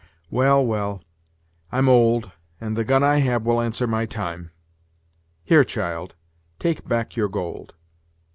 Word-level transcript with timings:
Well, 0.31 0.65
well 0.65 1.03
I'm 1.71 1.87
old, 1.87 2.31
and 2.59 2.75
the 2.75 2.83
gun 2.83 3.03
I 3.03 3.17
have 3.17 3.43
will 3.45 3.61
answer 3.61 3.85
my 3.85 4.07
time. 4.07 4.49
Here, 5.43 5.63
child, 5.63 6.15
take 6.57 6.87
back 6.87 7.15
your 7.15 7.29
gold. 7.29 7.75